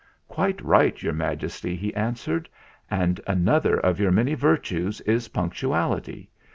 [0.27, 2.49] "Quite right, Your Majesty," he answered;
[2.89, 6.27] "and another of your many virtues is punc tuality.